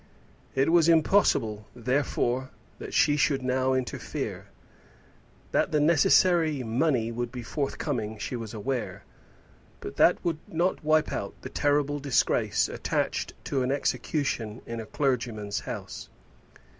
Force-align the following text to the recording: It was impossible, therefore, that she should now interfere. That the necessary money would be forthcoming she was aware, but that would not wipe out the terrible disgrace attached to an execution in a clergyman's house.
It 0.55 0.71
was 0.71 0.89
impossible, 0.89 1.67
therefore, 1.75 2.49
that 2.79 2.91
she 2.91 3.15
should 3.17 3.43
now 3.43 3.73
interfere. 3.75 4.47
That 5.51 5.71
the 5.71 5.79
necessary 5.79 6.63
money 6.63 7.11
would 7.11 7.31
be 7.31 7.43
forthcoming 7.43 8.17
she 8.17 8.35
was 8.35 8.51
aware, 8.51 9.03
but 9.79 9.97
that 9.97 10.17
would 10.25 10.39
not 10.47 10.83
wipe 10.83 11.11
out 11.11 11.35
the 11.43 11.49
terrible 11.49 11.99
disgrace 11.99 12.67
attached 12.67 13.35
to 13.45 13.61
an 13.61 13.71
execution 13.71 14.63
in 14.65 14.79
a 14.79 14.87
clergyman's 14.87 15.59
house. 15.59 16.09